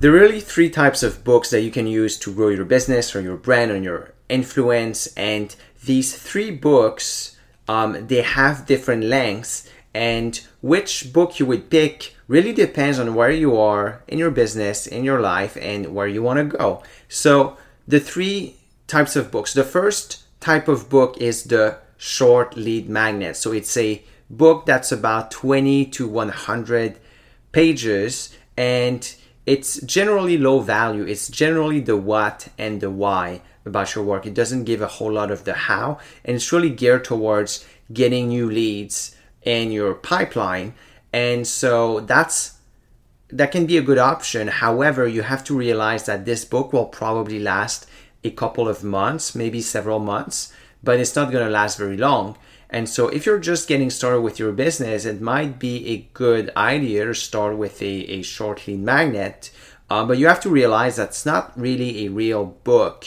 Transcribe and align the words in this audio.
There 0.00 0.12
are 0.12 0.20
really 0.20 0.40
three 0.40 0.70
types 0.70 1.02
of 1.02 1.24
books 1.24 1.50
that 1.50 1.62
you 1.62 1.72
can 1.72 1.88
use 1.88 2.16
to 2.20 2.32
grow 2.32 2.50
your 2.50 2.64
business 2.64 3.16
or 3.16 3.20
your 3.20 3.36
brand 3.36 3.72
or 3.72 3.78
your 3.78 4.14
influence. 4.28 5.08
And 5.16 5.54
these 5.84 6.16
three 6.16 6.52
books, 6.52 7.36
um, 7.66 8.06
they 8.06 8.22
have 8.22 8.66
different 8.66 9.02
lengths. 9.02 9.68
And 9.92 10.40
which 10.60 11.12
book 11.12 11.40
you 11.40 11.46
would 11.46 11.68
pick 11.68 12.14
really 12.28 12.52
depends 12.52 13.00
on 13.00 13.16
where 13.16 13.32
you 13.32 13.58
are 13.58 14.04
in 14.06 14.18
your 14.18 14.30
business, 14.30 14.86
in 14.86 15.02
your 15.02 15.20
life, 15.20 15.56
and 15.60 15.92
where 15.92 16.06
you 16.06 16.22
want 16.22 16.38
to 16.38 16.56
go. 16.56 16.84
So, 17.08 17.56
the 17.88 17.98
three 17.98 18.54
types 18.86 19.16
of 19.16 19.32
books. 19.32 19.52
The 19.52 19.64
first 19.64 20.22
type 20.38 20.68
of 20.68 20.88
book 20.88 21.16
is 21.18 21.44
the 21.44 21.78
short 21.96 22.56
lead 22.56 22.88
magnet. 22.88 23.36
So, 23.36 23.50
it's 23.50 23.76
a 23.76 24.04
book 24.30 24.64
that's 24.64 24.92
about 24.92 25.32
20 25.32 25.86
to 25.86 26.06
100 26.06 26.98
pages 27.50 28.36
and 28.56 29.16
it's 29.48 29.80
generally 29.80 30.36
low 30.36 30.60
value. 30.60 31.04
It's 31.04 31.26
generally 31.28 31.80
the 31.80 31.96
what 31.96 32.48
and 32.58 32.82
the 32.82 32.90
why 32.90 33.40
about 33.64 33.94
your 33.94 34.04
work. 34.04 34.26
It 34.26 34.34
doesn't 34.34 34.64
give 34.64 34.82
a 34.82 34.86
whole 34.86 35.12
lot 35.12 35.30
of 35.30 35.44
the 35.44 35.54
how, 35.54 35.98
and 36.22 36.36
it's 36.36 36.52
really 36.52 36.68
geared 36.68 37.04
towards 37.04 37.64
getting 37.90 38.28
new 38.28 38.50
leads 38.50 39.16
in 39.42 39.72
your 39.72 39.94
pipeline. 39.94 40.74
And 41.14 41.46
so 41.46 42.00
that's 42.00 42.58
that 43.30 43.50
can 43.50 43.64
be 43.64 43.78
a 43.78 43.88
good 43.88 43.96
option. 43.96 44.48
However, 44.48 45.08
you 45.08 45.22
have 45.22 45.44
to 45.44 45.56
realize 45.56 46.04
that 46.04 46.26
this 46.26 46.44
book 46.44 46.74
will 46.74 46.84
probably 46.84 47.38
last 47.38 47.88
a 48.22 48.30
couple 48.30 48.68
of 48.68 48.84
months, 48.84 49.34
maybe 49.34 49.62
several 49.62 49.98
months, 49.98 50.52
but 50.82 51.00
it's 51.00 51.16
not 51.16 51.30
going 51.30 51.44
to 51.44 51.50
last 51.50 51.78
very 51.78 51.96
long. 51.96 52.36
And 52.70 52.88
so, 52.88 53.08
if 53.08 53.24
you're 53.24 53.38
just 53.38 53.66
getting 53.66 53.88
started 53.88 54.20
with 54.20 54.38
your 54.38 54.52
business, 54.52 55.06
it 55.06 55.22
might 55.22 55.58
be 55.58 55.88
a 55.88 56.08
good 56.12 56.50
idea 56.56 57.06
to 57.06 57.14
start 57.14 57.56
with 57.56 57.80
a, 57.80 57.86
a 57.86 58.22
short 58.22 58.66
lead 58.66 58.80
magnet. 58.80 59.50
Uh, 59.88 60.04
but 60.04 60.18
you 60.18 60.26
have 60.26 60.40
to 60.40 60.50
realize 60.50 60.96
that's 60.96 61.24
not 61.24 61.58
really 61.58 62.04
a 62.04 62.10
real 62.10 62.44
book 62.44 63.06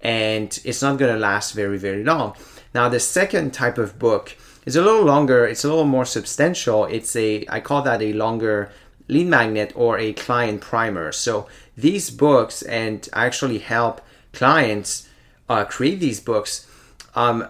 and 0.00 0.60
it's 0.64 0.82
not 0.82 0.98
going 0.98 1.12
to 1.12 1.18
last 1.18 1.52
very, 1.52 1.78
very 1.78 2.04
long. 2.04 2.34
Now, 2.74 2.88
the 2.88 3.00
second 3.00 3.52
type 3.52 3.78
of 3.78 3.98
book 3.98 4.36
is 4.64 4.76
a 4.76 4.82
little 4.82 5.04
longer, 5.04 5.44
it's 5.44 5.64
a 5.64 5.68
little 5.68 5.84
more 5.84 6.04
substantial. 6.04 6.84
It's 6.86 7.14
a, 7.16 7.44
I 7.48 7.60
call 7.60 7.82
that 7.82 8.00
a 8.00 8.12
longer 8.12 8.70
lead 9.08 9.26
magnet 9.26 9.72
or 9.74 9.98
a 9.98 10.12
client 10.12 10.60
primer. 10.60 11.12
So, 11.12 11.48
these 11.76 12.10
books, 12.10 12.62
and 12.62 13.08
actually 13.12 13.58
help 13.58 14.00
clients 14.32 15.08
uh, 15.48 15.64
create 15.64 16.00
these 16.00 16.20
books. 16.20 16.66
Um, 17.14 17.48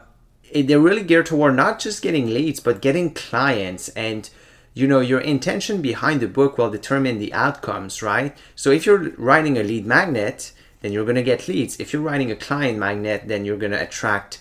they're 0.55 0.81
really 0.81 1.03
geared 1.05 1.27
toward 1.27 1.55
not 1.55 1.79
just 1.79 2.03
getting 2.03 2.33
leads 2.33 2.61
but 2.61 2.83
getting 2.83 3.15
clients. 3.15 3.89
And 3.91 4.29
you 4.75 4.87
know 4.87 5.01
your 5.01 5.21
intention 5.21 5.83
behind 5.83 6.21
the 6.21 6.29
book 6.29 6.59
will 6.59 6.71
determine 6.71 7.19
the 7.19 7.33
outcomes 7.33 8.03
right? 8.03 8.37
So 8.55 8.71
if 8.71 8.87
you're 8.87 9.11
writing 9.17 9.59
a 9.59 9.63
lead 9.63 9.87
magnet 9.87 10.53
then 10.81 10.93
you're 10.93 11.05
going 11.05 11.17
to 11.17 11.23
get 11.23 11.49
leads. 11.49 11.79
If 11.79 11.93
you're 11.93 12.03
writing 12.03 12.31
a 12.31 12.37
client 12.37 12.79
magnet 12.79 13.25
then 13.27 13.45
you're 13.45 13.59
going 13.59 13.73
to 13.73 13.83
attract 13.83 14.41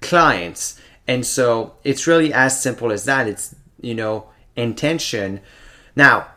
clients. 0.00 0.80
And 1.08 1.26
so 1.26 1.74
it's 1.82 2.06
really 2.06 2.32
as 2.32 2.60
simple 2.62 2.92
as 2.92 3.04
that. 3.04 3.26
It's 3.26 3.54
you 3.80 3.94
know 3.94 4.28
intention. 4.56 5.40
Now 5.96 6.28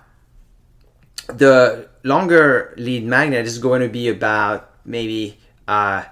the 1.28 1.90
longer 2.04 2.74
lead 2.78 3.06
magnet 3.06 3.46
is 3.46 3.58
going 3.58 3.82
to 3.82 3.88
be 3.88 4.10
about 4.10 4.70
maybe 4.86 5.38
uh 5.68 6.04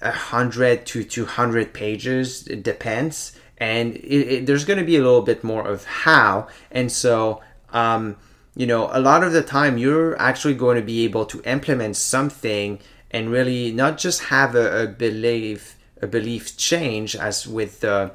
100 0.00 0.86
to 0.86 1.04
200 1.04 1.72
pages 1.72 2.46
it 2.46 2.62
depends. 2.62 3.38
And 3.58 3.96
it, 3.96 4.32
it, 4.32 4.46
there's 4.46 4.64
going 4.64 4.78
to 4.78 4.84
be 4.84 4.96
a 4.96 5.02
little 5.02 5.22
bit 5.22 5.42
more 5.42 5.66
of 5.66 5.84
how. 5.84 6.48
And 6.70 6.92
so 6.92 7.40
um, 7.70 8.16
you 8.54 8.66
know 8.66 8.88
a 8.92 9.00
lot 9.00 9.22
of 9.22 9.32
the 9.32 9.42
time 9.42 9.78
you're 9.78 10.18
actually 10.20 10.54
going 10.54 10.76
to 10.76 10.82
be 10.82 11.04
able 11.04 11.26
to 11.26 11.42
implement 11.42 11.96
something 11.96 12.78
and 13.10 13.30
really 13.30 13.72
not 13.72 13.98
just 13.98 14.24
have 14.24 14.54
a, 14.54 14.84
a 14.84 14.86
belief 14.86 15.76
a 16.00 16.06
belief 16.06 16.56
change 16.56 17.16
as 17.16 17.46
with 17.46 17.80
the 17.80 18.12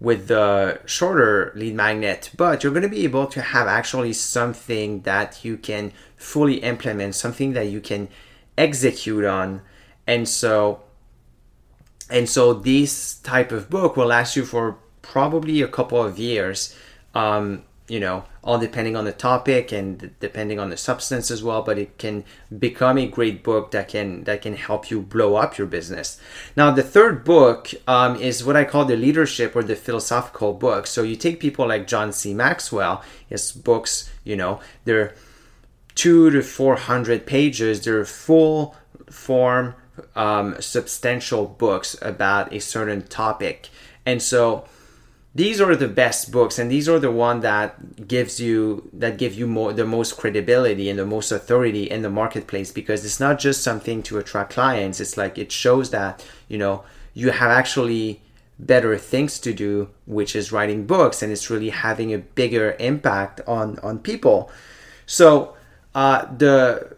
with 0.00 0.28
the 0.28 0.80
shorter 0.86 1.52
lead 1.54 1.74
magnet 1.74 2.30
but 2.36 2.62
you're 2.62 2.72
going 2.72 2.82
to 2.82 2.88
be 2.88 3.04
able 3.04 3.26
to 3.26 3.42
have 3.42 3.66
actually 3.66 4.12
something 4.12 5.02
that 5.02 5.44
you 5.44 5.56
can 5.56 5.92
fully 6.16 6.56
implement 6.56 7.14
something 7.14 7.52
that 7.52 7.68
you 7.68 7.80
can 7.80 8.08
execute 8.58 9.24
on. 9.24 9.62
And 10.06 10.28
so 10.28 10.82
and 12.10 12.28
so 12.28 12.52
this 12.54 13.18
type 13.18 13.52
of 13.52 13.68
book 13.68 13.96
will 13.96 14.06
last 14.06 14.36
you 14.36 14.44
for 14.44 14.78
probably 15.02 15.62
a 15.62 15.68
couple 15.68 16.02
of 16.02 16.18
years 16.18 16.76
um, 17.14 17.62
you 17.88 18.00
know 18.00 18.24
all 18.42 18.58
depending 18.58 18.96
on 18.96 19.04
the 19.04 19.12
topic 19.12 19.72
and 19.72 20.10
depending 20.20 20.58
on 20.58 20.70
the 20.70 20.76
substance 20.76 21.30
as 21.30 21.42
well 21.42 21.62
but 21.62 21.78
it 21.78 21.98
can 21.98 22.24
become 22.58 22.98
a 22.98 23.06
great 23.06 23.42
book 23.42 23.70
that 23.70 23.88
can 23.88 24.24
that 24.24 24.42
can 24.42 24.54
help 24.54 24.90
you 24.90 25.00
blow 25.00 25.36
up 25.36 25.58
your 25.58 25.66
business. 25.66 26.20
Now 26.56 26.70
the 26.70 26.82
third 26.82 27.24
book 27.24 27.70
um, 27.86 28.16
is 28.16 28.44
what 28.44 28.56
i 28.56 28.64
call 28.64 28.84
the 28.84 28.96
leadership 28.96 29.56
or 29.56 29.62
the 29.62 29.76
philosophical 29.76 30.52
book. 30.52 30.86
So 30.86 31.02
you 31.02 31.16
take 31.16 31.40
people 31.40 31.66
like 31.66 31.86
john 31.86 32.12
c. 32.12 32.34
Maxwell 32.34 33.02
his 33.28 33.52
books 33.52 34.10
you 34.24 34.36
know 34.36 34.60
they're 34.84 35.14
two 35.98 36.30
to 36.30 36.42
four 36.42 36.76
hundred 36.76 37.26
pages. 37.26 37.84
They're 37.84 38.04
full 38.04 38.76
form 39.10 39.74
um, 40.14 40.56
substantial 40.60 41.46
books 41.46 41.96
about 42.02 42.52
a 42.52 42.60
certain 42.60 43.02
topic. 43.02 43.68
And 44.04 44.22
so 44.22 44.64
these 45.34 45.60
are 45.60 45.76
the 45.76 45.88
best 45.88 46.32
books 46.32 46.58
and 46.58 46.70
these 46.70 46.88
are 46.88 46.98
the 46.98 47.10
one 47.10 47.40
that 47.40 48.08
gives 48.08 48.40
you 48.40 48.88
that 48.92 49.18
give 49.18 49.34
you 49.34 49.46
more 49.46 49.72
the 49.72 49.84
most 49.84 50.16
credibility 50.16 50.88
and 50.88 50.98
the 50.98 51.06
most 51.06 51.30
authority 51.30 51.84
in 51.84 52.02
the 52.02 52.10
marketplace 52.10 52.72
because 52.72 53.04
it's 53.04 53.20
not 53.20 53.38
just 53.38 53.62
something 53.62 54.02
to 54.02 54.18
attract 54.18 54.52
clients 54.52 55.00
it's 55.00 55.16
like 55.16 55.38
it 55.38 55.52
shows 55.52 55.90
that 55.90 56.24
you 56.48 56.58
know 56.58 56.82
you 57.12 57.30
have 57.30 57.50
actually 57.50 58.20
better 58.58 58.96
things 58.96 59.38
to 59.38 59.52
do 59.52 59.88
which 60.06 60.34
is 60.34 60.50
writing 60.50 60.86
books 60.86 61.22
and 61.22 61.30
it's 61.30 61.50
really 61.50 61.70
having 61.70 62.12
a 62.12 62.18
bigger 62.18 62.74
impact 62.80 63.40
on 63.46 63.78
on 63.80 63.98
people 63.98 64.50
so 65.06 65.54
uh, 65.94 66.26
the 66.36 66.96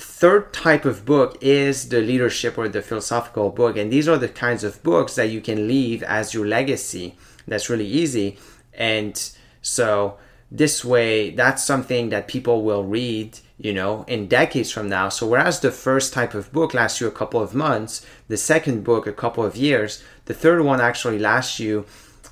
third 0.00 0.52
type 0.52 0.84
of 0.84 1.04
book 1.04 1.36
is 1.40 1.88
the 1.90 2.00
leadership 2.00 2.56
or 2.56 2.68
the 2.68 2.82
philosophical 2.82 3.50
book 3.50 3.76
and 3.76 3.92
these 3.92 4.08
are 4.08 4.18
the 4.18 4.28
kinds 4.28 4.64
of 4.64 4.82
books 4.82 5.14
that 5.14 5.30
you 5.30 5.40
can 5.40 5.68
leave 5.68 6.02
as 6.02 6.34
your 6.34 6.46
legacy. 6.46 7.16
That's 7.46 7.68
really 7.68 7.86
easy. 7.86 8.38
And 8.72 9.20
so 9.62 10.16
this 10.50 10.84
way 10.84 11.30
that's 11.30 11.64
something 11.64 12.08
that 12.08 12.26
people 12.26 12.62
will 12.62 12.82
read 12.82 13.38
you 13.56 13.72
know 13.72 14.04
in 14.08 14.26
decades 14.26 14.70
from 14.70 14.88
now. 14.88 15.08
So 15.08 15.26
whereas 15.26 15.60
the 15.60 15.70
first 15.70 16.12
type 16.12 16.34
of 16.34 16.52
book 16.52 16.74
lasts 16.74 17.00
you 17.00 17.06
a 17.06 17.12
couple 17.12 17.40
of 17.40 17.54
months 17.54 18.04
the 18.28 18.36
second 18.36 18.82
book 18.84 19.06
a 19.06 19.12
couple 19.12 19.44
of 19.44 19.54
years 19.54 20.02
the 20.24 20.34
third 20.34 20.62
one 20.62 20.80
actually 20.80 21.18
lasts 21.18 21.60
you 21.60 21.84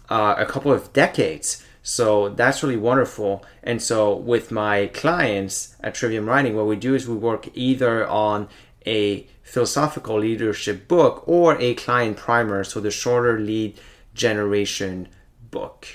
uh, 0.09 0.35
a 0.39 0.47
couple 0.47 0.73
of 0.73 0.93
decades 0.93 1.63
so 1.89 2.29
that's 2.29 2.63
really 2.63 2.77
wonderful. 2.77 3.43
And 3.63 3.81
so 3.83 4.15
with 4.15 4.53
my 4.53 4.89
clients 4.89 5.75
at 5.81 5.95
Trivium 5.95 6.27
Writing, 6.27 6.55
what 6.55 6.67
we 6.67 6.77
do 6.77 6.95
is 6.95 7.09
we 7.09 7.17
work 7.17 7.49
either 7.55 8.07
on 8.07 8.49
a 8.85 9.27
philosophical 9.43 10.19
leadership 10.19 10.87
book 10.87 11.27
or 11.27 11.59
a 11.59 11.75
client 11.75 12.19
primer, 12.19 12.63
so 12.63 12.79
the 12.79 12.91
shorter 12.91 13.41
lead 13.41 13.81
generation 14.15 15.09
book. 15.51 15.87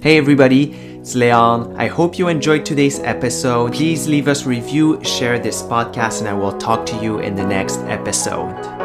Hey 0.00 0.18
everybody, 0.18 0.72
it's 0.72 1.16
Leon. 1.16 1.74
I 1.76 1.88
hope 1.88 2.16
you 2.16 2.28
enjoyed 2.28 2.64
today's 2.64 3.00
episode. 3.00 3.72
Please 3.72 4.06
leave 4.06 4.28
us 4.28 4.46
review, 4.46 5.02
share 5.02 5.40
this 5.40 5.62
podcast, 5.62 6.20
and 6.20 6.28
I 6.28 6.34
will 6.34 6.56
talk 6.58 6.86
to 6.86 6.96
you 7.02 7.18
in 7.18 7.34
the 7.34 7.44
next 7.44 7.80
episode. 7.80 8.79